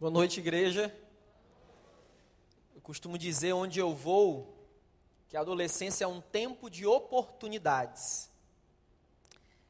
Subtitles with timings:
[0.00, 0.90] Boa noite, igreja.
[2.74, 4.56] Eu costumo dizer onde eu vou
[5.28, 8.30] que a adolescência é um tempo de oportunidades.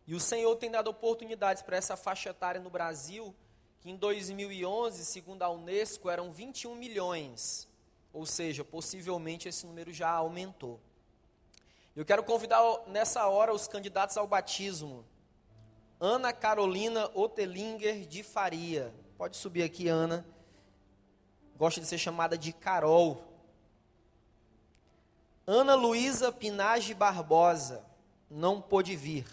[0.06, 3.34] E o Senhor tem dado oportunidades para essa faixa etária no Brasil,
[3.80, 7.66] que em 2011, segundo a Unesco, eram 21 milhões.
[8.12, 10.78] Ou seja, possivelmente esse número já aumentou.
[11.96, 15.04] Eu quero convidar nessa hora os candidatos ao batismo.
[15.98, 18.94] Ana Carolina Otelinger de Faria.
[19.20, 20.24] Pode subir aqui, Ana.
[21.58, 23.22] Gosta de ser chamada de Carol.
[25.46, 27.84] Ana Luísa Pinage Barbosa.
[28.30, 29.26] Não pôde vir.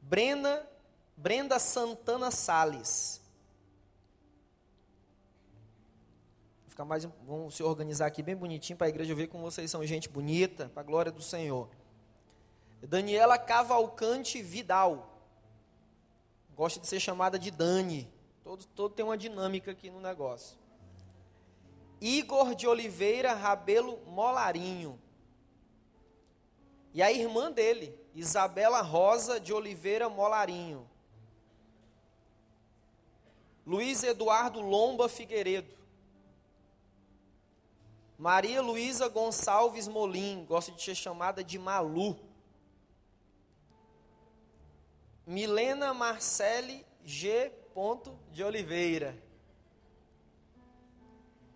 [0.00, 0.66] Brenda,
[1.14, 3.20] Brenda Santana Sales.
[6.66, 9.84] Ficar mais, vamos se organizar aqui bem bonitinho para a igreja ver como vocês são
[9.84, 11.68] gente bonita, para a glória do Senhor.
[12.80, 15.20] Daniela Cavalcante Vidal.
[16.56, 18.13] Gosta de ser chamada de Dani.
[18.44, 20.58] Todo, todo tem uma dinâmica aqui no negócio.
[21.98, 25.00] Igor de Oliveira Rabelo Molarinho.
[26.92, 30.88] E a irmã dele, Isabela Rosa de Oliveira Molarinho.
[33.66, 35.72] Luiz Eduardo Lomba Figueiredo.
[38.18, 42.16] Maria Luísa Gonçalves Molim, gosta de ser chamada de Malu.
[45.26, 47.63] Milena Marcele G.
[48.30, 49.16] de Oliveira.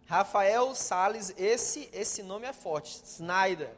[0.06, 3.70] Rafael Sales, esse esse nome é forte, Snyder,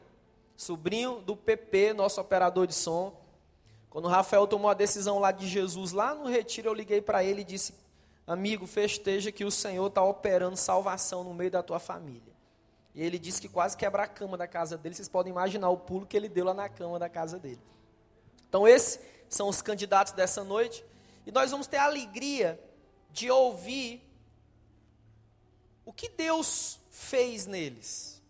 [0.56, 3.14] sobrinho do PP, nosso operador de som.
[3.90, 7.22] Quando o Rafael tomou a decisão lá de Jesus, lá no retiro, eu liguei para
[7.22, 7.74] ele e disse:
[8.26, 12.32] Amigo, festeja que o Senhor está operando salvação no meio da tua família.
[12.94, 14.94] E ele disse que quase quebra a cama da casa dele.
[14.94, 17.60] Vocês podem imaginar o pulo que ele deu lá na cama da casa dele.
[18.48, 20.84] Então, esses são os candidatos dessa noite.
[21.26, 22.60] E nós vamos ter a alegria
[23.10, 24.02] de ouvir
[25.84, 28.22] o que Deus fez neles.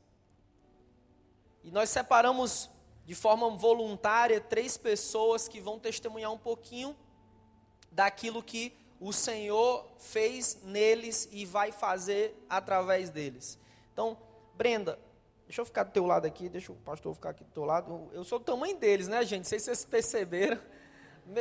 [1.63, 2.71] E nós separamos
[3.05, 6.97] de forma voluntária três pessoas que vão testemunhar um pouquinho
[7.91, 13.59] daquilo que o Senhor fez neles e vai fazer através deles.
[13.93, 14.17] Então,
[14.55, 14.99] Brenda,
[15.47, 18.11] deixa eu ficar do teu lado aqui, deixa o pastor ficar aqui do teu lado.
[18.13, 19.45] Eu sou o tamanho deles, né, gente?
[19.45, 20.61] Não sei se vocês perceberam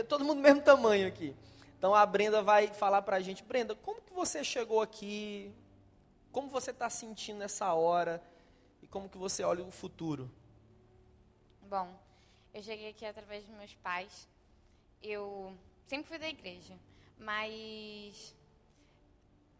[0.07, 1.35] todo mundo do mesmo tamanho aqui.
[1.77, 5.53] Então a Brenda vai falar para a gente, Brenda, como que você chegou aqui?
[6.31, 8.21] Como você está sentindo nessa hora?
[8.83, 10.29] E como que você olha o futuro?
[11.61, 11.87] Bom,
[12.53, 14.27] eu cheguei aqui através dos meus pais.
[15.01, 15.53] Eu
[15.85, 16.77] sempre fui da igreja,
[17.17, 18.35] mas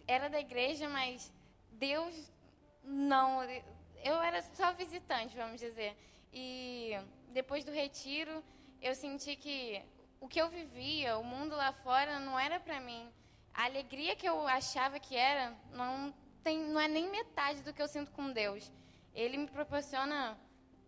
[0.06, 1.32] era da igreja, mas
[1.72, 2.32] Deus
[2.84, 3.44] não,
[4.04, 5.96] eu era só visitante, vamos dizer.
[6.34, 6.92] E
[7.30, 8.44] depois do retiro,
[8.82, 9.82] eu senti que
[10.20, 13.10] o que eu vivia, o mundo lá fora, não era para mim.
[13.54, 16.14] A alegria que eu achava que era, não,
[16.44, 18.72] tem, não é nem metade do que eu sinto com Deus.
[19.14, 20.38] Ele me proporciona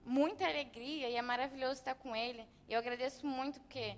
[0.06, 2.46] muita alegria e é maravilhoso estar com Ele.
[2.68, 3.98] Eu agradeço muito porque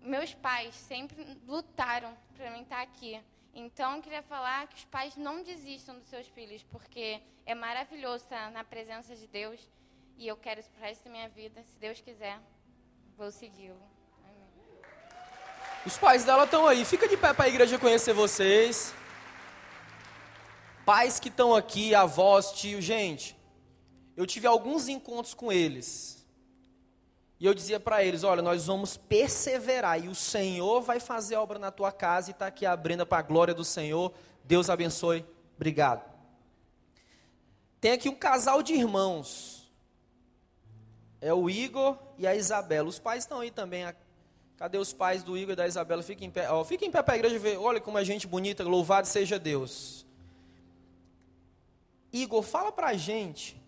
[0.00, 3.20] meus pais sempre lutaram para mim estar aqui.
[3.52, 8.24] Então, eu queria falar que os pais não desistam dos seus filhos, porque é maravilhoso
[8.24, 9.66] estar na presença de Deus.
[10.18, 11.62] E eu quero isso para o resto da minha vida.
[11.62, 12.38] Se Deus quiser,
[13.16, 13.95] vou segui-lo.
[15.86, 16.84] Os pais dela estão aí.
[16.84, 18.92] Fica de pé para a igreja conhecer vocês.
[20.84, 23.36] Pais que estão aqui, avós, tio, gente.
[24.16, 26.26] Eu tive alguns encontros com eles.
[27.38, 31.56] E eu dizia para eles: olha, nós vamos perseverar e o Senhor vai fazer obra
[31.56, 34.12] na tua casa e está aqui a Brenda para a glória do Senhor.
[34.42, 35.24] Deus abençoe.
[35.54, 36.04] Obrigado.
[37.80, 39.70] Tem aqui um casal de irmãos.
[41.20, 42.88] É o Igor e a Isabela.
[42.88, 43.84] Os pais estão aí também.
[44.56, 46.02] Cadê os pais do Igor e da Isabela?
[46.02, 46.50] Fiquem em pé.
[46.50, 47.58] Ó, fiquem em pé para a igreja ver.
[47.58, 48.64] Olha como é gente bonita.
[48.64, 50.06] Louvado seja Deus.
[52.12, 53.62] Igor, fala para a gente.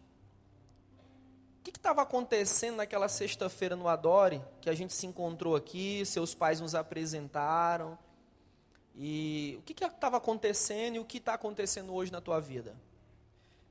[1.61, 4.43] O que estava acontecendo naquela sexta-feira no Adore?
[4.63, 7.99] Que a gente se encontrou aqui, seus pais nos apresentaram.
[8.97, 12.75] E o que estava acontecendo e o que está acontecendo hoje na tua vida?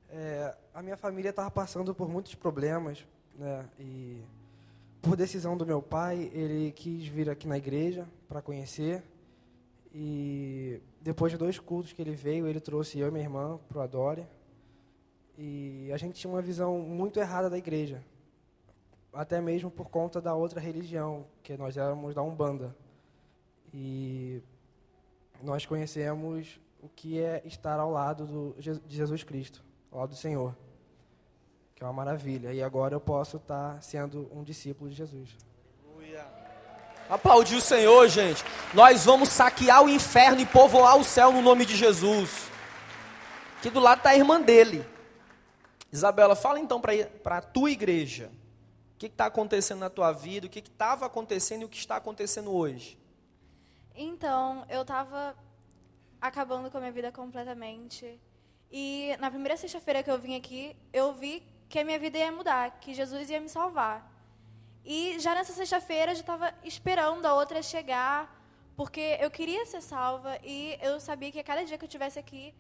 [0.10, 3.04] É, a minha família estava passando por muitos problemas,
[3.36, 3.66] né?
[3.80, 4.22] E
[5.02, 9.04] por decisão do meu pai, ele quis vir aqui na igreja para conhecer.
[9.94, 13.80] E depois de dois cultos que ele veio, ele trouxe eu e minha irmã para
[13.80, 14.26] o Adore.
[15.38, 18.04] E a gente tinha uma visão muito errada da igreja.
[19.14, 22.76] Até mesmo por conta da outra religião, que nós éramos da Umbanda.
[23.74, 24.42] E
[25.42, 30.16] nós conhecemos o que é estar ao lado do, de Jesus Cristo, ao lado do
[30.16, 30.56] Senhor
[31.78, 32.52] que é uma maravilha.
[32.52, 35.30] E agora eu posso estar sendo um discípulo de Jesus.
[35.86, 36.26] Aleluia.
[37.08, 38.44] Aplaudir o Senhor, gente.
[38.74, 42.50] Nós vamos saquear o inferno e povoar o céu no nome de Jesus.
[43.60, 44.84] Aqui do lado está a irmã dele.
[45.92, 48.32] Isabela, fala então para a tua igreja.
[48.96, 50.48] O que está acontecendo na tua vida?
[50.48, 52.98] O que estava acontecendo e o que está acontecendo hoje?
[53.96, 55.36] Então, eu estava
[56.20, 58.20] acabando com a minha vida completamente.
[58.72, 62.32] E na primeira sexta-feira que eu vim aqui, eu vi que a minha vida ia
[62.32, 64.10] mudar, que Jesus ia me salvar.
[64.86, 68.34] E já nessa sexta-feira já estava esperando a outra chegar,
[68.76, 72.18] porque eu queria ser salva e eu sabia que a cada dia que eu estivesse
[72.18, 72.54] aqui,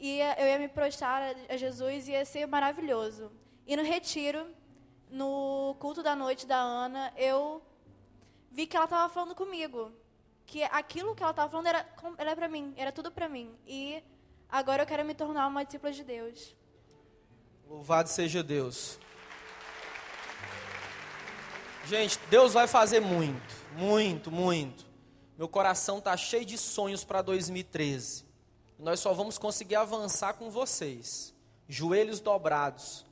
[0.00, 3.30] ia, eu ia me prostrar a Jesus e ia ser maravilhoso.
[3.66, 4.46] E no retiro,
[5.10, 7.62] no culto da noite da Ana, eu
[8.50, 9.92] vi que ela estava falando comigo.
[10.46, 11.86] Que aquilo que ela estava falando era,
[12.16, 13.54] era para mim, era tudo para mim.
[13.66, 14.02] E
[14.48, 16.56] agora eu quero me tornar uma discípula de Deus.
[17.68, 18.98] Louvado seja Deus.
[21.84, 24.86] Gente, Deus vai fazer muito, muito, muito.
[25.36, 28.24] Meu coração está cheio de sonhos para 2013.
[28.78, 31.34] Nós só vamos conseguir avançar com vocês.
[31.68, 33.04] Joelhos dobrados,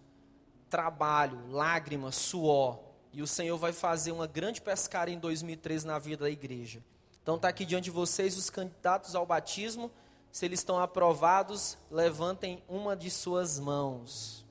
[0.71, 2.81] trabalho, lágrimas, suor.
[3.13, 6.83] E o Senhor vai fazer uma grande pescaria em 2013 na vida da igreja.
[7.23, 9.91] Então está aqui diante de vocês os candidatos ao batismo.
[10.33, 14.46] Se eles estão aprovados, levantem uma de suas mãos.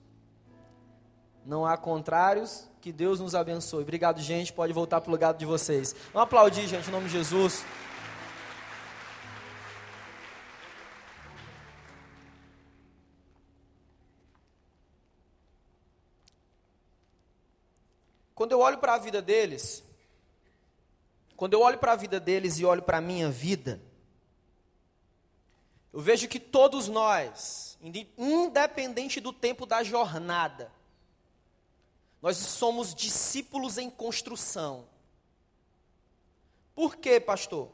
[1.45, 2.67] Não há contrários.
[2.81, 3.83] Que Deus nos abençoe.
[3.83, 4.51] Obrigado, gente.
[4.51, 5.95] Pode voltar para o lugar de vocês.
[6.11, 7.63] Vamos aplaudir, gente, em nome de Jesus.
[18.33, 19.83] Quando eu olho para a vida deles,
[21.37, 23.81] quando eu olho para a vida deles e olho para a minha vida,
[25.93, 27.77] eu vejo que todos nós,
[28.17, 30.69] independente do tempo da jornada,
[32.25, 34.89] nós somos discípulos em construção.
[36.73, 37.69] Por quê, pastor?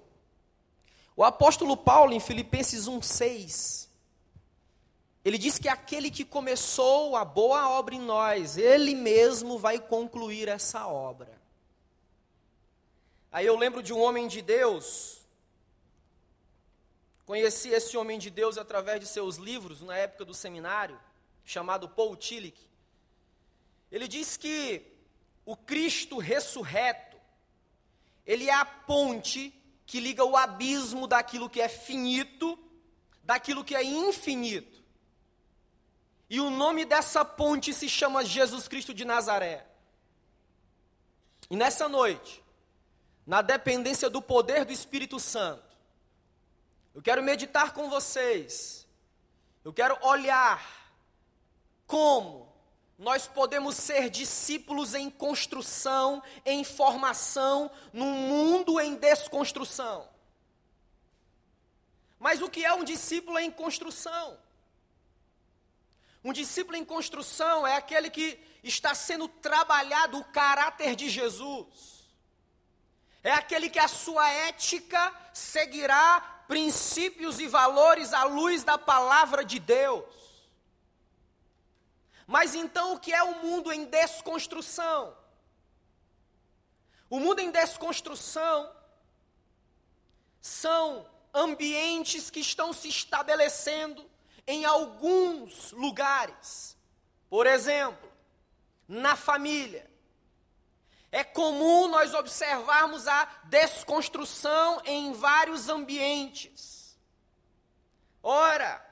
[1.16, 3.88] O apóstolo Paulo, em Filipenses 1,6,
[5.24, 10.50] ele diz que aquele que começou a boa obra em nós, ele mesmo vai concluir
[10.50, 11.42] essa obra.
[13.32, 15.22] Aí eu lembro de um homem de Deus,
[17.26, 21.00] conheci esse homem de Deus através de seus livros, na época do seminário,
[21.46, 22.70] chamado Paul Tillich.
[23.92, 24.82] Ele diz que
[25.46, 27.18] o Cristo ressurreto,
[28.26, 29.54] ele é a ponte
[29.86, 32.58] que liga o abismo daquilo que é finito,
[33.24, 34.82] daquilo que é infinito.
[36.30, 39.66] E o nome dessa ponte se chama Jesus Cristo de Nazaré.
[41.50, 42.42] E nessa noite,
[43.28, 45.76] na dependência do poder do Espírito Santo,
[46.96, 48.88] eu quero meditar com vocês,
[49.66, 50.96] eu quero olhar
[51.86, 52.51] como
[53.02, 60.08] nós podemos ser discípulos em construção, em formação, num mundo em desconstrução.
[62.20, 64.38] Mas o que é um discípulo em construção?
[66.24, 72.08] Um discípulo em construção é aquele que está sendo trabalhado o caráter de Jesus.
[73.24, 79.58] É aquele que a sua ética seguirá princípios e valores à luz da palavra de
[79.58, 80.21] Deus.
[82.28, 85.16] Mas então o que é o mundo em desconstrução?
[87.10, 88.72] O mundo em desconstrução
[90.40, 94.10] são ambientes que estão se estabelecendo
[94.48, 96.78] em alguns lugares.
[97.30, 98.12] Por exemplo,
[98.88, 99.90] na família.
[101.12, 106.98] É comum nós observarmos a desconstrução em vários ambientes.
[108.24, 108.86] Ora,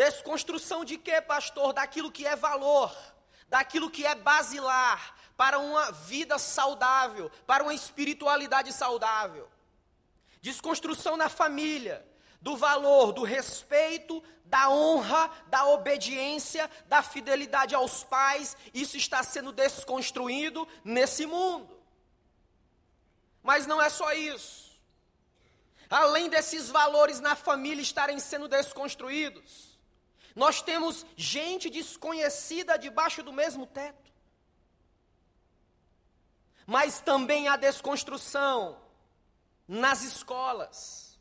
[0.00, 1.74] Desconstrução de quê, pastor?
[1.74, 2.90] Daquilo que é valor,
[3.50, 9.46] daquilo que é basilar para uma vida saudável, para uma espiritualidade saudável.
[10.40, 12.02] Desconstrução na família,
[12.40, 18.56] do valor, do respeito, da honra, da obediência, da fidelidade aos pais.
[18.72, 21.78] Isso está sendo desconstruído nesse mundo.
[23.42, 24.80] Mas não é só isso.
[25.90, 29.69] Além desses valores na família estarem sendo desconstruídos,
[30.34, 34.10] nós temos gente desconhecida debaixo do mesmo teto.
[36.66, 38.78] Mas também há desconstrução
[39.66, 41.18] nas escolas.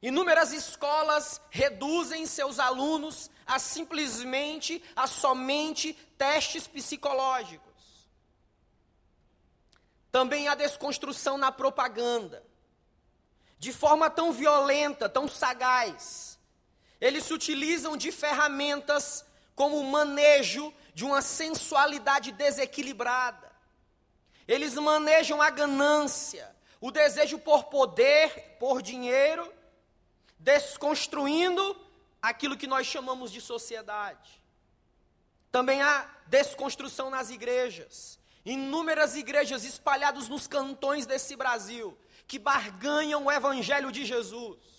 [0.00, 7.72] Inúmeras escolas reduzem seus alunos a simplesmente, a somente testes psicológicos.
[10.10, 12.44] Também há desconstrução na propaganda.
[13.58, 16.31] De forma tão violenta, tão sagaz
[17.02, 19.24] eles se utilizam de ferramentas
[19.56, 23.50] como manejo de uma sensualidade desequilibrada.
[24.46, 29.52] eles manejam a ganância, o desejo por poder, por dinheiro,
[30.38, 31.76] desconstruindo
[32.20, 34.40] aquilo que nós chamamos de sociedade.
[35.50, 38.18] Também há desconstrução nas igrejas.
[38.44, 44.71] Inúmeras igrejas espalhadas nos cantões desse Brasil, que barganham o evangelho de Jesus,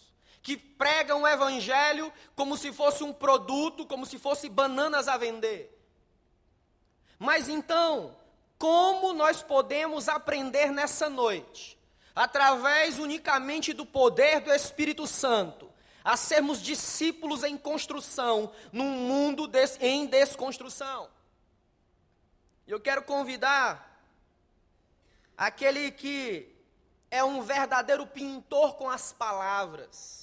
[0.44, 5.74] que pregam o evangelho como se fosse um produto, como se fosse bananas a vender.
[7.18, 8.18] Mas então,
[8.58, 11.80] como nós podemos aprender nessa noite,
[12.14, 15.72] através unicamente do poder do Espírito Santo,
[16.04, 21.10] a sermos discípulos em construção, num mundo des em desconstrução?
[22.68, 24.02] Eu quero convidar
[25.38, 26.54] aquele que
[27.10, 30.23] é um verdadeiro pintor com as palavras.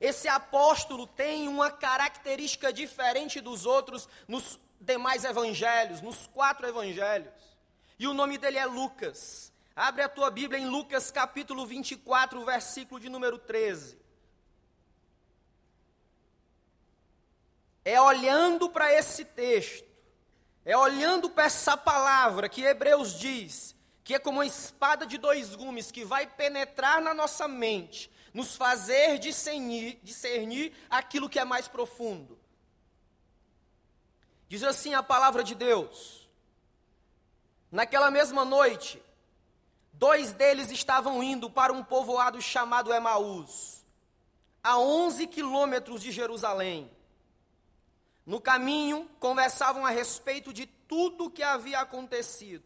[0.00, 7.32] Esse apóstolo tem uma característica diferente dos outros nos demais evangelhos, nos quatro evangelhos.
[7.98, 9.52] E o nome dele é Lucas.
[9.74, 13.98] Abre a tua Bíblia em Lucas capítulo 24, versículo de número 13.
[17.84, 19.88] É olhando para esse texto
[20.68, 23.74] é olhando para essa palavra que Hebreus diz,
[24.04, 28.54] que é como uma espada de dois gumes que vai penetrar na nossa mente, nos
[28.54, 32.38] fazer discernir, discernir aquilo que é mais profundo.
[34.48, 36.30] Diz assim a palavra de Deus:
[37.68, 39.02] Naquela mesma noite,
[39.92, 43.84] dois deles estavam indo para um povoado chamado Emaús,
[44.62, 46.88] a 11 quilômetros de Jerusalém.
[48.24, 52.62] No caminho, conversavam a respeito de tudo o que havia acontecido.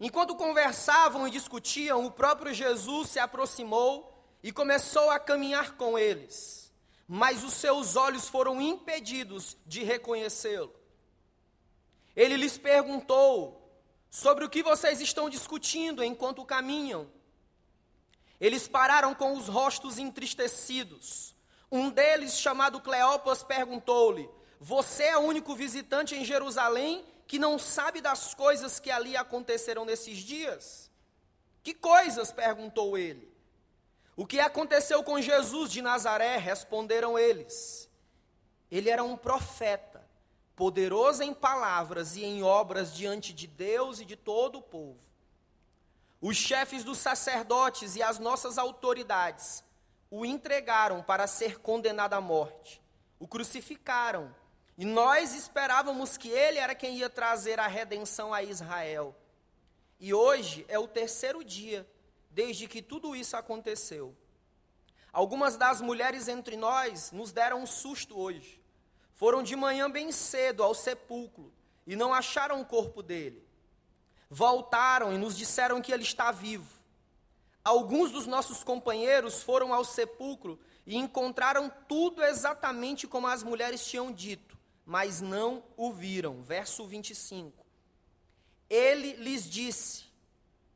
[0.00, 6.72] Enquanto conversavam e discutiam, o próprio Jesus se aproximou e começou a caminhar com eles.
[7.06, 10.74] Mas os seus olhos foram impedidos de reconhecê-lo.
[12.14, 13.58] Ele lhes perguntou
[14.10, 17.08] sobre o que vocês estão discutindo enquanto caminham.
[18.40, 21.34] Eles pararam com os rostos entristecidos.
[21.70, 24.28] Um deles, chamado Cleopas, perguntou-lhe:
[24.60, 29.84] Você é o único visitante em Jerusalém que não sabe das coisas que ali aconteceram
[29.84, 30.90] nesses dias?
[31.62, 32.32] Que coisas?
[32.32, 33.37] perguntou ele.
[34.18, 36.38] O que aconteceu com Jesus de Nazaré?
[36.38, 37.88] Responderam eles.
[38.68, 40.04] Ele era um profeta,
[40.56, 44.98] poderoso em palavras e em obras diante de Deus e de todo o povo.
[46.20, 49.62] Os chefes dos sacerdotes e as nossas autoridades
[50.10, 52.82] o entregaram para ser condenado à morte,
[53.20, 54.34] o crucificaram,
[54.76, 59.14] e nós esperávamos que ele era quem ia trazer a redenção a Israel.
[60.00, 61.86] E hoje é o terceiro dia
[62.38, 64.14] desde que tudo isso aconteceu.
[65.12, 68.62] Algumas das mulheres entre nós nos deram um susto hoje.
[69.12, 71.52] Foram de manhã bem cedo ao sepulcro
[71.84, 73.44] e não acharam o corpo dele.
[74.30, 76.80] Voltaram e nos disseram que ele está vivo.
[77.64, 84.12] Alguns dos nossos companheiros foram ao sepulcro e encontraram tudo exatamente como as mulheres tinham
[84.12, 86.40] dito, mas não o viram.
[86.40, 87.66] Verso 25.
[88.70, 90.07] Ele lhes disse: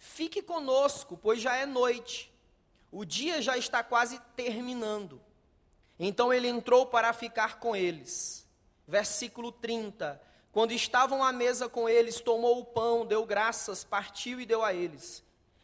[0.00, 2.32] fique conosco, pois já é noite,
[2.90, 5.20] o dia já está quase terminando.
[5.98, 8.48] Então ele entrou para ficar com eles.
[8.88, 10.20] Versículo 30.
[10.50, 14.72] Quando estavam à mesa com eles, tomou o pão, deu graças, partiu e deu a
[14.72, 15.22] eles.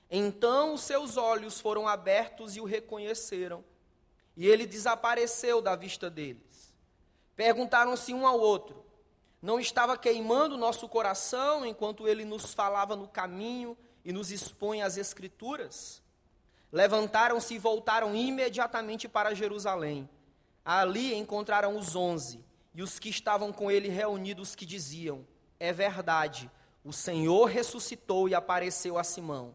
[0.09, 3.65] Então os seus olhos foram abertos e o reconheceram,
[4.37, 6.73] e ele desapareceu da vista deles.
[7.35, 8.85] Perguntaram-se um ao outro:
[9.43, 13.77] Não estava queimando nosso coração enquanto ele nos falava no caminho
[14.07, 16.01] e nos expõe as Escrituras?
[16.71, 20.09] Levantaram-se e voltaram imediatamente para Jerusalém.
[20.65, 25.27] Ali encontraram os onze e os que estavam com ele reunidos que diziam:
[25.59, 26.49] É verdade,
[26.85, 29.53] o Senhor ressuscitou e apareceu a Simão.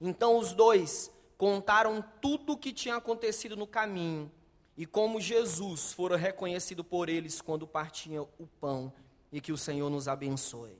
[0.00, 4.32] Então os dois contaram tudo o que tinha acontecido no caminho
[4.74, 8.90] e como Jesus fora reconhecido por eles quando partiam o pão
[9.30, 10.76] e que o Senhor nos abençoe.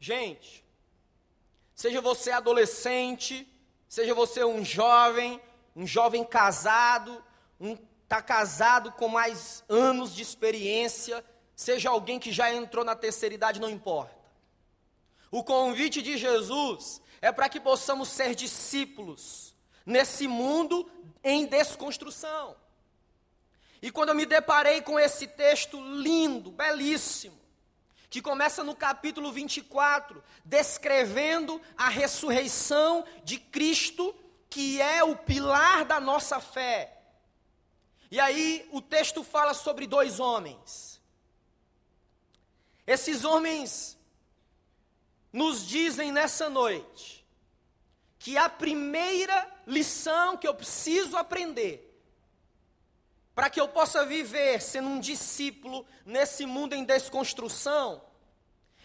[0.00, 0.64] Gente,
[1.80, 3.50] seja você adolescente,
[3.88, 5.40] seja você um jovem,
[5.74, 7.24] um jovem casado,
[7.58, 11.24] um está casado com mais anos de experiência,
[11.56, 14.14] seja alguém que já entrou na terceira idade, não importa.
[15.30, 19.54] O convite de Jesus é para que possamos ser discípulos
[19.86, 20.86] nesse mundo
[21.24, 22.56] em desconstrução.
[23.80, 27.39] E quando eu me deparei com esse texto lindo, belíssimo,
[28.10, 34.12] que começa no capítulo 24, descrevendo a ressurreição de Cristo,
[34.50, 36.98] que é o pilar da nossa fé.
[38.10, 41.00] E aí o texto fala sobre dois homens.
[42.84, 43.96] Esses homens
[45.32, 47.24] nos dizem nessa noite
[48.18, 51.89] que a primeira lição que eu preciso aprender
[53.40, 58.04] para que eu possa viver sendo um discípulo nesse mundo em desconstrução,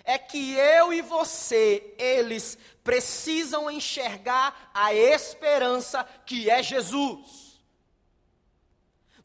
[0.06, 7.60] é que eu e você, eles precisam enxergar a esperança que é Jesus.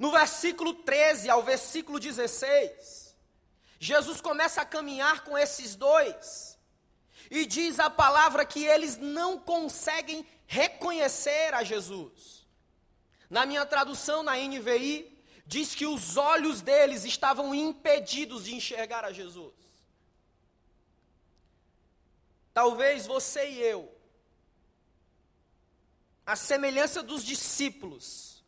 [0.01, 3.15] No versículo 13 ao versículo 16,
[3.79, 6.59] Jesus começa a caminhar com esses dois,
[7.31, 12.45] e diz a palavra que eles não conseguem reconhecer a Jesus.
[13.31, 15.10] Na minha tradução, na NVI,
[15.51, 19.53] diz que os olhos deles estavam impedidos de enxergar a Jesus.
[22.55, 23.93] Talvez você e eu,
[26.25, 28.45] a semelhança dos discípulos,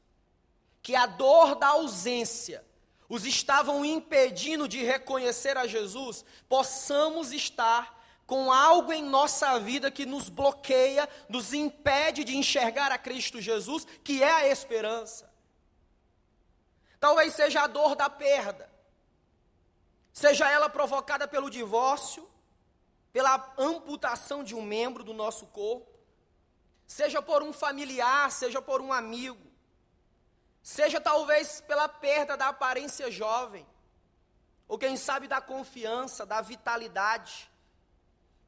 [0.80, 2.64] que a dor da ausência
[3.08, 10.06] os estavam impedindo de reconhecer a Jesus, possamos estar com algo em nossa vida que
[10.06, 15.31] nos bloqueia, nos impede de enxergar a Cristo Jesus, que é a esperança.
[17.02, 18.72] Talvez seja a dor da perda,
[20.12, 22.30] seja ela provocada pelo divórcio,
[23.12, 25.98] pela amputação de um membro do nosso corpo,
[26.86, 29.50] seja por um familiar, seja por um amigo,
[30.62, 33.66] seja talvez pela perda da aparência jovem,
[34.68, 37.50] ou quem sabe da confiança, da vitalidade.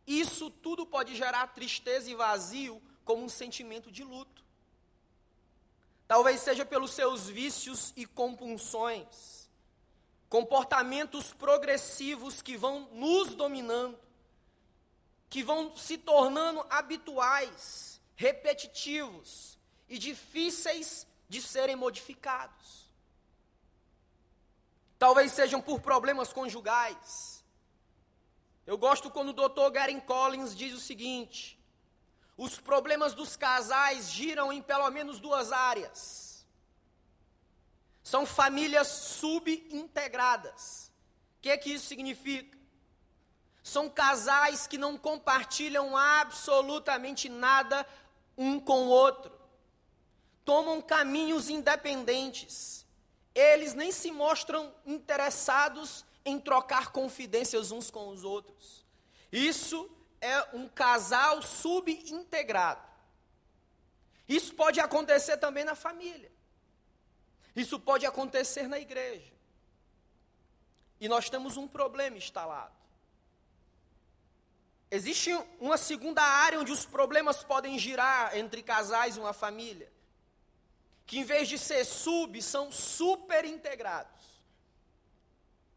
[0.07, 4.44] Isso tudo pode gerar tristeza e vazio como um sentimento de luto.
[6.07, 9.49] Talvez seja pelos seus vícios e compulsões,
[10.29, 13.99] comportamentos progressivos que vão nos dominando,
[15.31, 22.85] que vão se tornando habituais, repetitivos e difíceis de serem modificados.
[24.99, 27.43] Talvez sejam por problemas conjugais.
[28.67, 29.71] Eu gosto quando o Dr.
[29.71, 31.59] Gary Collins diz o seguinte:
[32.37, 36.45] os problemas dos casais giram em pelo menos duas áreas.
[38.03, 40.93] São famílias subintegradas.
[41.39, 42.59] O que, é que isso significa?
[43.63, 47.87] São casais que não compartilham absolutamente nada
[48.37, 49.33] um com o outro.
[50.45, 52.85] Tomam caminhos independentes.
[53.35, 58.85] Eles nem se mostram interessados em trocar confidências uns com os outros.
[59.33, 59.91] Isso
[60.25, 62.83] é um casal subintegrado.
[64.27, 66.33] Isso pode acontecer também na família.
[67.55, 69.33] Isso pode acontecer na igreja.
[70.99, 72.75] E nós temos um problema instalado.
[74.91, 79.93] Existe uma segunda área onde os problemas podem girar entre casais e uma família.
[81.07, 84.25] Que em vez de ser sub, são super integrados.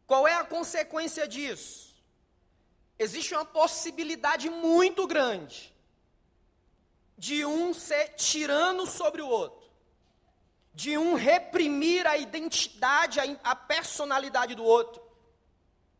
[0.06, 1.87] Qual é a consequência disso?
[2.98, 5.72] Existe uma possibilidade muito grande
[7.16, 9.68] de um ser tirano sobre o outro,
[10.72, 15.02] de um reprimir a identidade, a, personalidade do outro.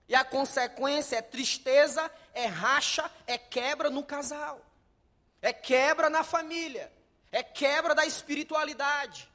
[0.08, 4.64] E a consequência é tristeza, é racha, é quebra no casal,
[5.42, 6.90] é quebra na família,
[7.32, 9.28] é quebra da espiritualidade.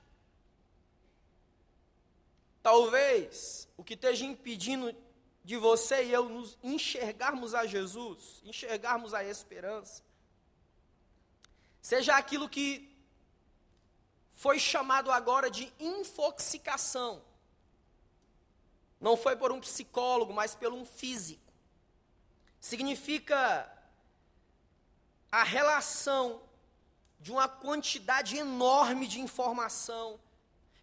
[2.64, 4.96] Talvez o que esteja impedindo
[5.44, 10.02] de você e eu nos enxergarmos a Jesus, enxergarmos a esperança,
[11.82, 12.90] seja aquilo que
[14.32, 17.22] foi chamado agora de infoxicação.
[19.00, 21.52] Não foi por um psicólogo, mas por um físico.
[22.60, 23.70] Significa
[25.30, 26.42] a relação
[27.20, 30.20] de uma quantidade enorme de informação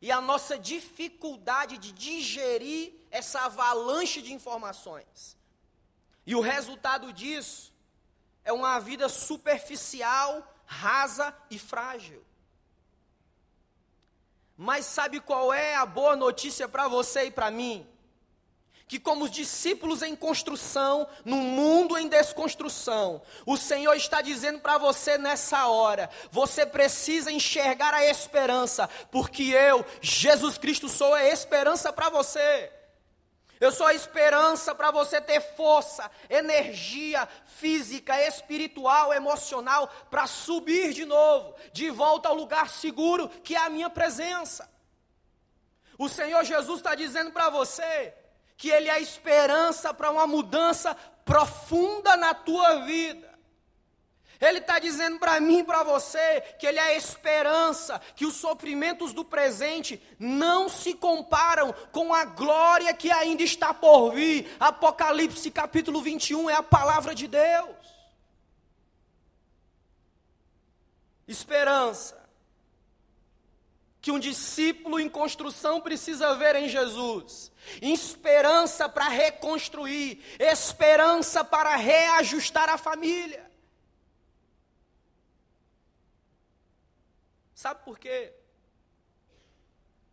[0.02, 5.36] e a nossa dificuldade de digerir essa avalanche de informações.
[6.26, 7.72] E o resultado disso
[8.44, 12.24] é uma vida superficial, rasa e frágil.
[14.56, 17.86] Mas sabe qual é a boa notícia para você e para mim?
[18.90, 24.78] que, como os discípulos em construção, num mundo em desconstrução, o Senhor está dizendo para
[24.78, 31.92] você nessa hora: você precisa enxergar a esperança, porque eu, Jesus Cristo, sou a esperança
[31.92, 32.68] para você.
[33.60, 41.04] Eu sou a esperança para você ter força, energia física, espiritual, emocional para subir de
[41.04, 44.66] novo, de volta ao lugar seguro que é a minha presença.
[45.98, 48.14] O Senhor Jesus está dizendo para você
[48.56, 50.94] que Ele é a esperança para uma mudança
[51.26, 53.29] profunda na tua vida.
[54.40, 58.36] Ele está dizendo para mim e para você que Ele é a esperança, que os
[58.36, 64.50] sofrimentos do presente não se comparam com a glória que ainda está por vir.
[64.58, 67.76] Apocalipse capítulo 21 é a palavra de Deus.
[71.28, 72.18] Esperança.
[74.00, 77.52] Que um discípulo em construção precisa ver em Jesus.
[77.82, 83.49] Esperança para reconstruir, esperança para reajustar a família.
[87.60, 88.32] Sabe por quê?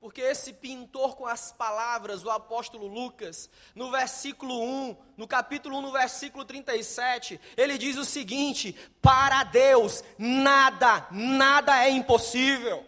[0.02, 5.82] Porque esse pintor com as palavras, o apóstolo Lucas, no versículo 1, no capítulo 1,
[5.82, 12.86] no versículo 37, ele diz o seguinte: Para Deus nada, nada é impossível.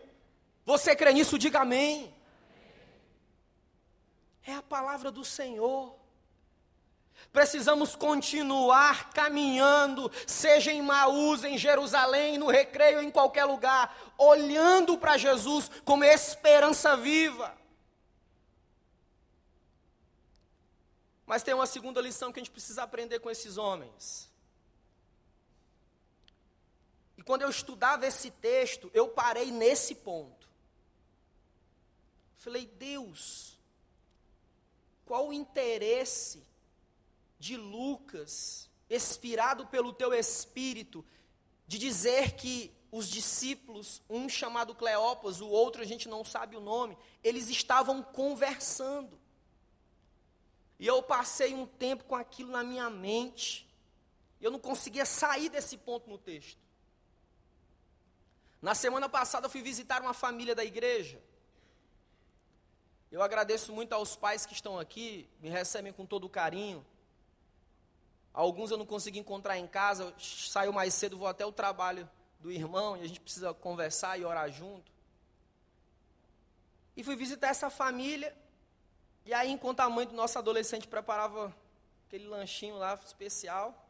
[0.65, 1.39] Você crê nisso?
[1.39, 2.13] Diga amém.
[4.45, 5.98] É a palavra do Senhor.
[7.32, 15.17] Precisamos continuar caminhando, seja em Maús, em Jerusalém, no recreio, em qualquer lugar, olhando para
[15.17, 17.55] Jesus como esperança viva.
[21.25, 24.27] Mas tem uma segunda lição que a gente precisa aprender com esses homens.
[27.15, 30.49] E quando eu estudava esse texto, eu parei nesse ponto.
[32.38, 33.60] Falei, Deus,
[35.05, 36.48] qual o interesse
[37.39, 41.06] de Lucas, inspirado pelo teu espírito,
[41.65, 46.62] de dizer que os discípulos, um chamado Cleopas, o outro a gente não sabe o
[46.62, 49.19] nome, eles estavam conversando.
[50.80, 53.69] E eu passei um tempo com aquilo na minha mente.
[54.39, 56.60] E eu não conseguia sair desse ponto no texto.
[58.62, 61.21] Na semana passada eu fui visitar uma família da igreja.
[63.12, 66.86] Eu agradeço muito aos pais que estão aqui, me recebem com todo carinho.
[68.33, 72.51] Alguns eu não consegui encontrar em casa, saio mais cedo, vou até o trabalho do
[72.51, 74.91] irmão e a gente precisa conversar e orar junto.
[76.95, 78.35] E fui visitar essa família.
[79.25, 81.55] E aí, enquanto a mãe do nosso adolescente preparava
[82.07, 83.87] aquele lanchinho lá especial,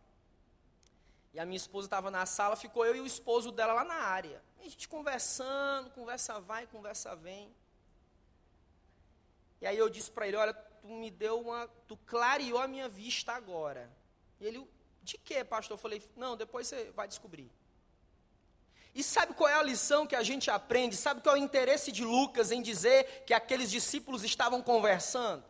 [1.33, 3.95] e a minha esposa estava na sala, ficou eu e o esposo dela lá na
[3.95, 4.41] área.
[4.59, 7.53] E a gente conversando, conversa vai, conversa vem.
[9.61, 12.89] E aí eu disse para ele, olha, tu me deu uma, tu clareou a minha
[12.89, 13.89] vista agora.
[14.39, 14.67] E ele,
[15.03, 15.75] de que, pastor?
[15.75, 17.51] Eu falei, não, depois você vai descobrir.
[18.93, 20.95] E sabe qual é a lição que a gente aprende?
[20.95, 25.43] Sabe qual é o interesse de Lucas em dizer que aqueles discípulos estavam conversando?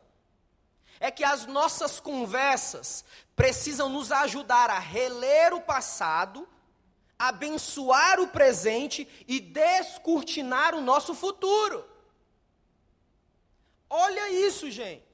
[0.99, 6.47] É que as nossas conversas precisam nos ajudar a reler o passado,
[7.17, 11.87] abençoar o presente e descortinar o nosso futuro.
[13.89, 15.08] Olha isso, gente.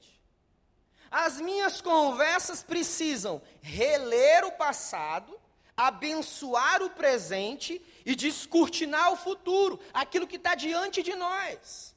[1.18, 5.40] As minhas conversas precisam reler o passado,
[5.74, 11.96] abençoar o presente e descortinar o futuro, aquilo que está diante de nós.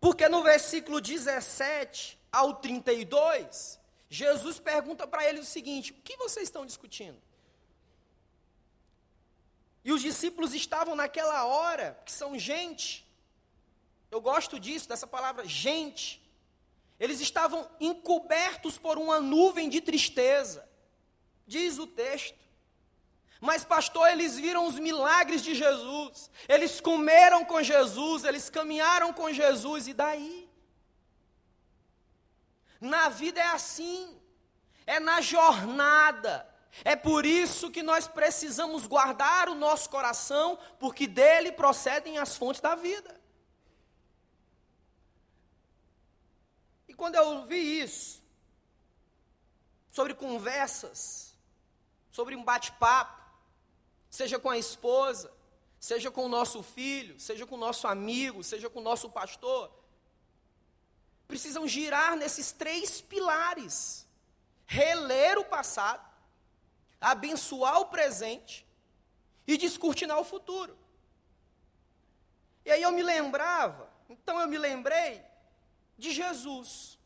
[0.00, 3.78] Porque no versículo 17 ao 32,
[4.10, 7.22] Jesus pergunta para eles o seguinte: o que vocês estão discutindo?
[9.84, 13.08] E os discípulos estavam naquela hora, que são gente.
[14.10, 16.21] Eu gosto disso, dessa palavra, gente.
[17.02, 20.64] Eles estavam encobertos por uma nuvem de tristeza,
[21.44, 22.38] diz o texto.
[23.40, 29.32] Mas, pastor, eles viram os milagres de Jesus, eles comeram com Jesus, eles caminharam com
[29.32, 30.48] Jesus, e daí?
[32.80, 34.16] Na vida é assim,
[34.86, 36.48] é na jornada.
[36.84, 42.60] É por isso que nós precisamos guardar o nosso coração, porque dele procedem as fontes
[42.60, 43.20] da vida.
[46.92, 48.22] E quando eu vi isso,
[49.90, 51.34] sobre conversas,
[52.10, 53.18] sobre um bate-papo,
[54.10, 55.32] seja com a esposa,
[55.80, 59.72] seja com o nosso filho, seja com o nosso amigo, seja com o nosso pastor,
[61.26, 64.06] precisam girar nesses três pilares:
[64.66, 66.06] reler o passado,
[67.00, 68.66] abençoar o presente
[69.46, 70.76] e descortinar o futuro.
[72.66, 75.31] E aí eu me lembrava, então eu me lembrei
[76.02, 76.98] de Jesus.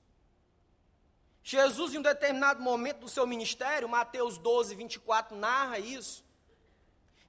[1.45, 6.25] Jesus, em um determinado momento do seu ministério, Mateus 12, 24 narra isso.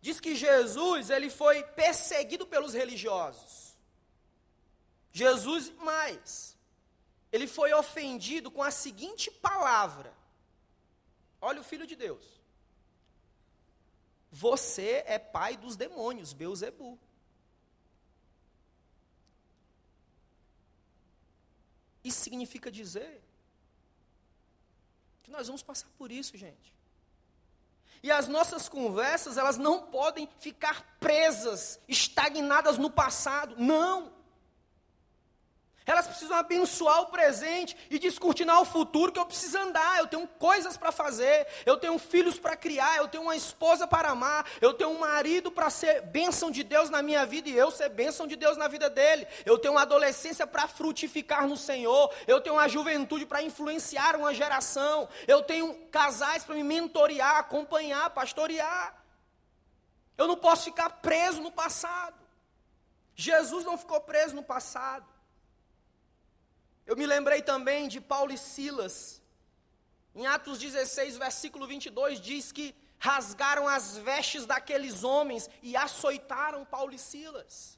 [0.02, 3.76] Diz que Jesus, ele foi perseguido pelos religiosos.
[5.12, 6.56] Jesus mais.
[7.32, 10.12] ele foi ofendido com a seguinte palavra:
[11.42, 12.26] Olha o filho de Deus.
[14.32, 17.00] Você é pai dos demônios, Beuzebu.
[22.08, 23.22] Isso significa dizer
[25.24, 26.74] que nós vamos passar por isso, gente.
[28.02, 33.56] E as nossas conversas, elas não podem ficar presas, estagnadas no passado.
[33.58, 34.14] Não.
[35.88, 40.00] Elas precisam abençoar o presente e descortinar o futuro que eu preciso andar.
[40.00, 44.10] Eu tenho coisas para fazer, eu tenho filhos para criar, eu tenho uma esposa para
[44.10, 47.72] amar, eu tenho um marido para ser bênção de Deus na minha vida e eu
[47.72, 49.26] ser bênção de Deus na vida dele.
[49.46, 54.34] Eu tenho uma adolescência para frutificar no Senhor, eu tenho uma juventude para influenciar uma
[54.34, 58.94] geração, eu tenho casais para me mentorear, acompanhar, pastorear.
[60.18, 62.18] Eu não posso ficar preso no passado.
[63.16, 65.17] Jesus não ficou preso no passado.
[66.88, 69.22] Eu me lembrei também de Paulo e Silas.
[70.16, 76.94] Em Atos 16, versículo 22, diz que rasgaram as vestes daqueles homens e açoitaram Paulo
[76.94, 77.78] e Silas.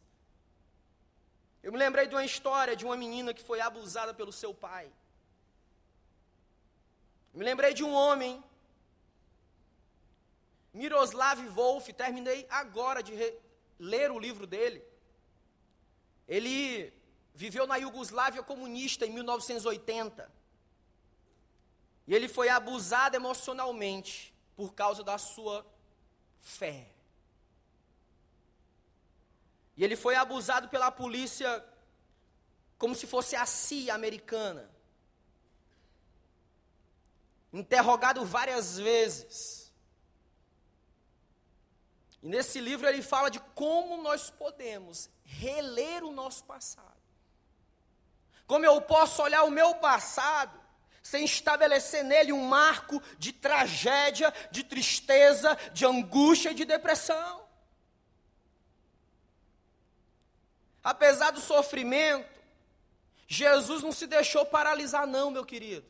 [1.63, 4.85] Eu me lembrei de uma história de uma menina que foi abusada pelo seu pai.
[7.33, 8.43] Me lembrei de um homem,
[10.71, 13.13] Miroslav Wolf, terminei agora de
[13.79, 14.83] ler o livro dele.
[16.27, 16.93] Ele
[17.39, 20.29] viveu na Iugoslávia comunista em 1980.
[22.05, 25.65] E ele foi abusado emocionalmente por causa da sua
[26.41, 26.91] fé.
[29.77, 31.63] E ele foi abusado pela polícia
[32.77, 34.69] como se fosse a CIA americana.
[37.53, 39.71] Interrogado várias vezes.
[42.21, 46.98] E nesse livro ele fala de como nós podemos reler o nosso passado
[48.49, 50.59] como eu posso olhar o meu passado
[51.03, 57.45] sem estabelecer nele um marco de tragédia, de tristeza, de angústia e de depressão?
[60.83, 62.27] Apesar do sofrimento,
[63.27, 65.85] Jesus não se deixou paralisar, não, meu querido.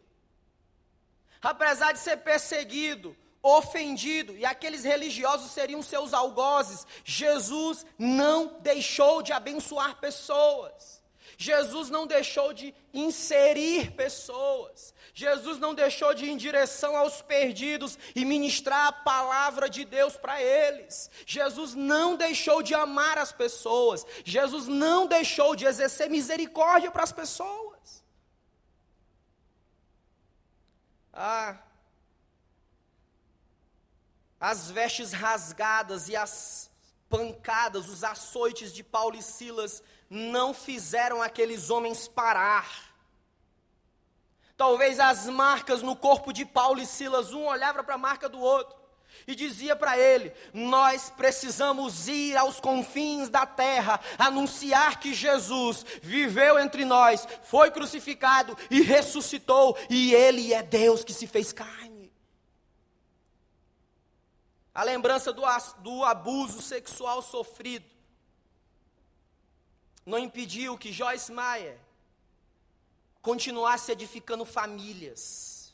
[1.41, 9.31] Apesar de ser perseguido, ofendido, e aqueles religiosos seriam seus algozes, Jesus não deixou de
[9.31, 10.98] abençoar pessoas.
[11.41, 14.93] Jesus não deixou de inserir pessoas.
[15.13, 20.17] Jesus não deixou de ir em direção aos perdidos e ministrar a palavra de Deus
[20.17, 21.09] para eles.
[21.25, 24.05] Jesus não deixou de amar as pessoas.
[24.25, 28.03] Jesus não deixou de exercer misericórdia para as pessoas.
[31.13, 31.57] Ah,
[34.41, 36.69] as vestes rasgadas e as
[37.09, 42.89] pancadas, os açoites de Paulo e Silas não fizeram aqueles homens parar.
[44.55, 48.39] Talvez as marcas no corpo de Paulo e Silas, um olhava para a marca do
[48.39, 48.77] outro
[49.25, 56.59] e dizia para ele: Nós precisamos ir aos confins da terra, anunciar que Jesus viveu
[56.59, 61.98] entre nós, foi crucificado e ressuscitou, e Ele é Deus que se fez carne.
[64.79, 65.41] A lembrança do,
[65.79, 67.85] do abuso sexual sofrido
[70.05, 71.77] não impediu que Joyce Meyer
[73.21, 75.73] continuasse edificando famílias.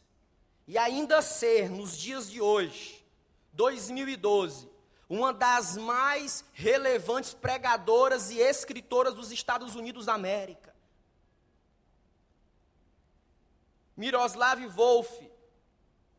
[0.67, 3.05] E ainda ser, nos dias de hoje,
[3.53, 4.67] 2012,
[5.07, 10.73] uma das mais relevantes pregadoras e escritoras dos Estados Unidos da América.
[13.95, 15.11] Miroslav Wolf,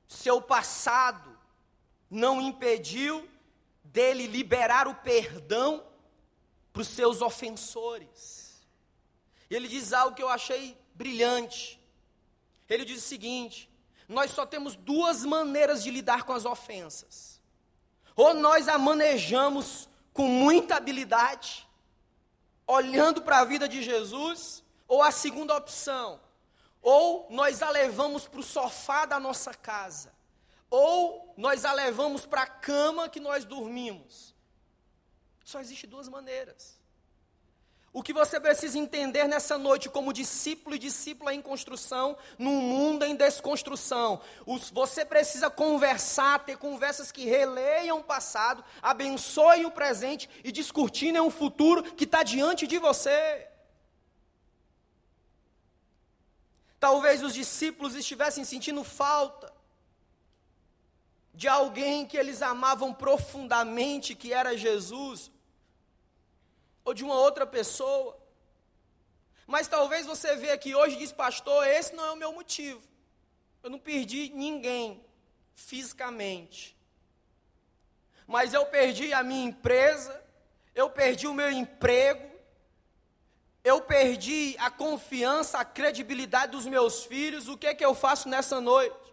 [0.07, 1.36] seu passado
[2.11, 3.29] não impediu
[3.85, 5.85] dele liberar o perdão
[6.73, 8.67] para os seus ofensores.
[9.49, 11.81] E ele diz algo que eu achei brilhante.
[12.69, 13.71] Ele diz o seguinte:
[14.09, 17.41] nós só temos duas maneiras de lidar com as ofensas.
[18.15, 21.69] Ou nós a manejamos com muita habilidade,
[22.67, 26.21] olhando para a vida de Jesus, ou a segunda opção,
[26.81, 30.16] ou nós a levamos para o sofá da nossa casa,
[30.71, 34.35] ou nós a levamos para a cama que nós dormimos.
[35.45, 36.77] Só existe duas maneiras.
[37.93, 43.07] O que você precisa entender nessa noite, como discípulo e discípula em construção, num mundo
[43.07, 44.21] em desconstrução,
[44.71, 51.31] você precisa conversar, ter conversas que releiam o passado, abençoem o presente e discutinem o
[51.31, 53.49] futuro que está diante de você.
[56.79, 59.56] Talvez os discípulos estivessem sentindo falta
[61.37, 65.31] de alguém que eles amavam profundamente, que era Jesus,
[66.83, 68.19] ou de uma outra pessoa.
[69.47, 72.81] Mas talvez você veja aqui hoje diz, pastor, esse não é o meu motivo.
[73.63, 75.05] Eu não perdi ninguém
[75.55, 76.75] fisicamente.
[78.27, 80.19] Mas eu perdi a minha empresa,
[80.75, 82.35] eu perdi o meu emprego,
[83.63, 87.47] eu perdi a confiança, a credibilidade dos meus filhos.
[87.47, 89.06] O que é que eu faço nessa noite?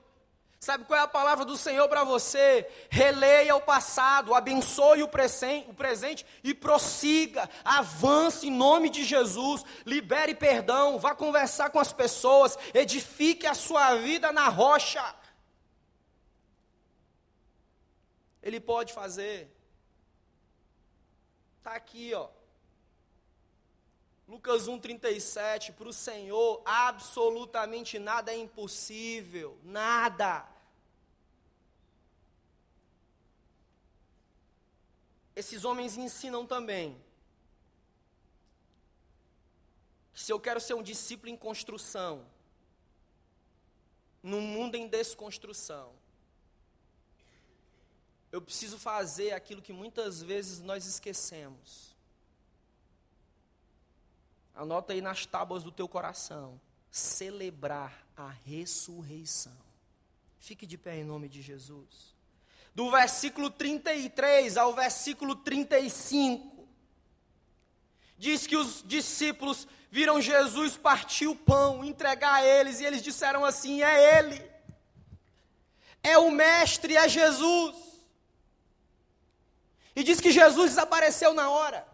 [0.63, 2.65] Sabe qual é a palavra do Senhor para você?
[2.89, 10.97] Releia o passado, abençoe o presente e prossiga, avance em nome de Jesus, libere perdão,
[10.97, 15.04] vá conversar com as pessoas, edifique a sua vida na rocha.
[18.41, 19.54] Ele pode fazer.
[21.58, 22.30] Está aqui, ó.
[24.26, 30.53] Lucas 1,37, para o Senhor absolutamente nada é impossível, nada.
[35.36, 37.02] Esses homens ensinam também
[40.13, 42.26] que se eu quero ser um discípulo em construção,
[44.22, 45.91] num mundo em desconstrução,
[48.32, 51.96] eu preciso fazer aquilo que muitas vezes nós esquecemos.
[54.54, 56.60] Anota aí nas tábuas do teu coração.
[56.91, 59.58] Celebrar a ressurreição.
[60.39, 62.12] Fique de pé em nome de Jesus
[62.74, 66.68] do versículo 33 ao versículo 35.
[68.18, 73.46] Diz que os discípulos viram Jesus partir o pão, entregar a eles, e eles disseram
[73.46, 74.44] assim: É Ele,
[76.02, 77.76] é o Mestre, é Jesus.
[79.96, 81.88] E diz que Jesus desapareceu na hora.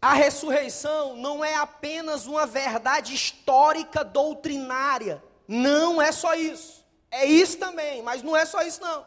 [0.00, 6.82] A ressurreição não é apenas uma verdade histórica doutrinária não é só isso.
[7.10, 9.06] É isso também, mas não é só isso não.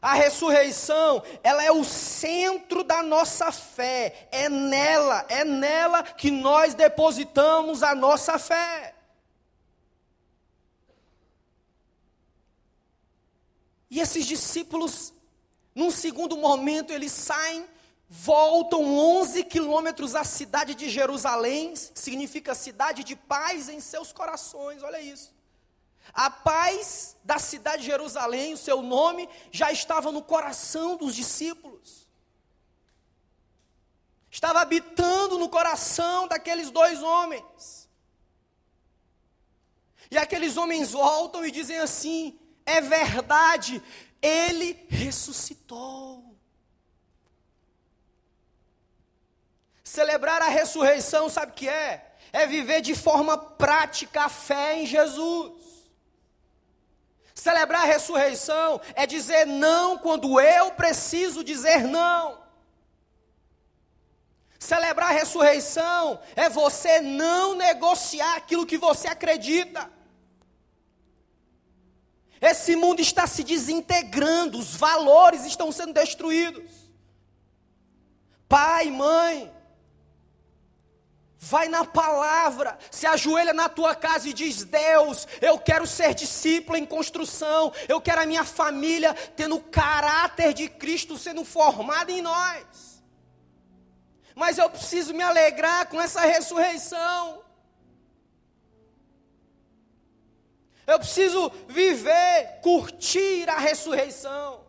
[0.00, 4.26] A ressurreição, ela é o centro da nossa fé.
[4.32, 8.94] É nela, é nela que nós depositamos a nossa fé.
[13.90, 15.12] E esses discípulos,
[15.74, 17.66] num segundo momento, eles saem
[18.08, 25.00] voltam 11 quilômetros à cidade de Jerusalém, significa cidade de paz em seus corações, olha
[25.00, 25.34] isso.
[26.12, 32.06] A paz da cidade de Jerusalém, o seu nome, já estava no coração dos discípulos.
[34.30, 37.88] Estava habitando no coração daqueles dois homens.
[40.10, 43.82] E aqueles homens voltam e dizem assim: é verdade,
[44.22, 46.25] ele ressuscitou.
[49.86, 52.04] Celebrar a ressurreição, sabe o que é?
[52.32, 55.52] É viver de forma prática a fé em Jesus.
[57.32, 62.36] Celebrar a ressurreição é dizer não quando eu preciso dizer não.
[64.58, 69.88] Celebrar a ressurreição é você não negociar aquilo que você acredita.
[72.40, 76.72] Esse mundo está se desintegrando, os valores estão sendo destruídos.
[78.48, 79.54] Pai, mãe,
[81.48, 86.76] Vai na palavra, se ajoelha na tua casa e diz: Deus, eu quero ser discípulo
[86.76, 92.20] em construção, eu quero a minha família tendo o caráter de Cristo sendo formado em
[92.20, 93.00] nós.
[94.34, 97.44] Mas eu preciso me alegrar com essa ressurreição.
[100.84, 104.66] Eu preciso viver, curtir a ressurreição.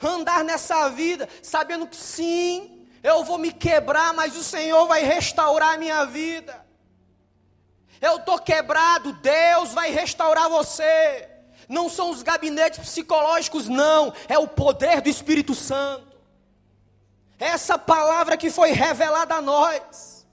[0.00, 2.73] Andar nessa vida sabendo que sim,
[3.04, 6.64] eu vou me quebrar, mas o Senhor vai restaurar a minha vida.
[8.00, 11.28] Eu estou quebrado, Deus vai restaurar você.
[11.68, 16.16] Não são os gabinetes psicológicos, não, é o poder do Espírito Santo.
[17.38, 20.26] Essa palavra que foi revelada a nós.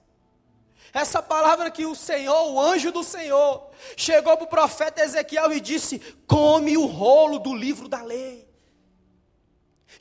[0.94, 5.60] Essa palavra que o Senhor, o anjo do Senhor, chegou para o profeta Ezequiel e
[5.60, 8.50] disse: Come o rolo do livro da lei.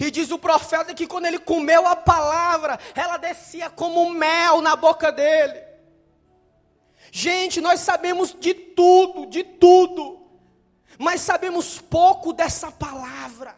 [0.02, 4.76] E diz o profeta que quando ele comeu a palavra, ela descia como mel na
[4.76, 5.62] boca dele.
[7.12, 10.26] Gente, nós sabemos de tudo, de tudo,
[10.98, 13.56] mas sabemos pouco dessa palavra.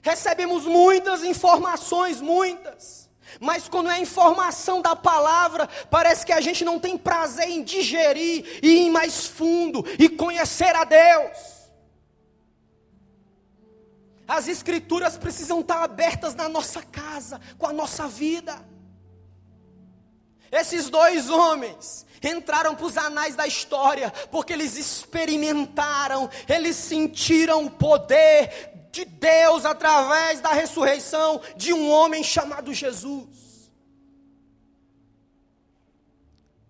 [0.00, 6.78] Recebemos muitas informações, muitas, mas quando é informação da palavra, parece que a gente não
[6.78, 11.61] tem prazer em digerir e ir mais fundo e conhecer a Deus.
[14.32, 18.66] As escrituras precisam estar abertas na nossa casa, com a nossa vida.
[20.50, 27.70] Esses dois homens entraram para os anais da história, porque eles experimentaram, eles sentiram o
[27.70, 33.70] poder de Deus através da ressurreição de um homem chamado Jesus.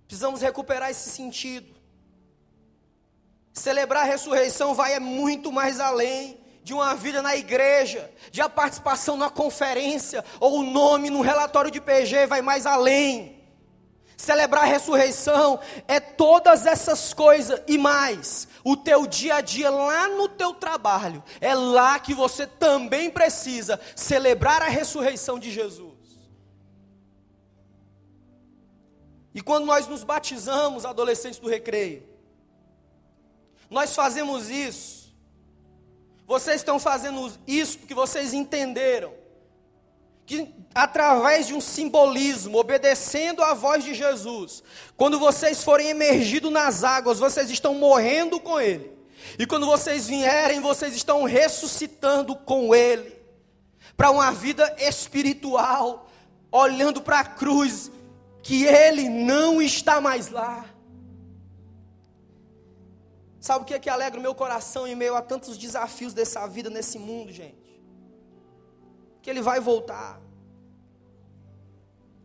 [0.08, 1.72] Precisamos recuperar esse sentido.
[3.52, 8.48] Celebrar a ressurreição vai é muito mais além de uma vida na igreja, de a
[8.48, 13.40] participação na conferência ou o nome no relatório de PG vai mais além.
[14.16, 15.58] Celebrar a ressurreição
[15.88, 18.46] é todas essas coisas e mais.
[18.62, 23.80] O teu dia a dia lá no teu trabalho, é lá que você também precisa
[23.96, 25.92] celebrar a ressurreição de Jesus.
[29.34, 32.06] E quando nós nos batizamos, adolescentes do recreio,
[33.68, 35.01] nós fazemos isso.
[36.26, 39.12] Vocês estão fazendo isso porque vocês entenderam
[40.24, 44.62] que através de um simbolismo, obedecendo à voz de Jesus,
[44.96, 48.90] quando vocês forem emergidos nas águas, vocês estão morrendo com Ele.
[49.38, 53.14] E quando vocês vierem, vocês estão ressuscitando com Ele,
[53.96, 56.08] para uma vida espiritual,
[56.50, 57.90] olhando para a cruz,
[58.42, 60.64] que Ele não está mais lá.
[63.43, 66.47] Sabe o que é que alegra o meu coração em meio a tantos desafios dessa
[66.47, 67.82] vida, nesse mundo, gente?
[69.20, 70.20] Que Ele vai voltar.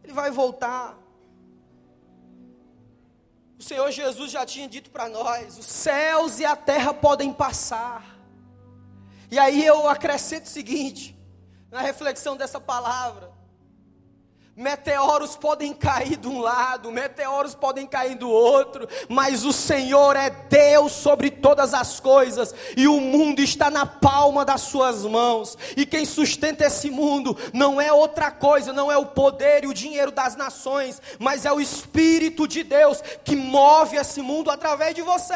[0.03, 0.95] Ele vai voltar.
[3.57, 8.05] O Senhor Jesus já tinha dito para nós: os céus e a terra podem passar.
[9.32, 11.18] E aí eu acrescento o seguinte,
[11.72, 13.26] na reflexão dessa palavra:
[14.57, 20.31] Meteoros podem cair de um lado, meteoros podem cair do outro, mas o Senhor é
[20.31, 25.85] Deus sobre todas as coisas, e o mundo está na palma das suas mãos, e
[25.85, 30.11] quem sustenta esse mundo não é outra coisa, não é o poder e o dinheiro
[30.11, 35.35] das nações, mas é o Espírito de Deus que move esse mundo através de você.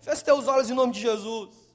[0.00, 1.65] Feche teus olhos em nome de Jesus.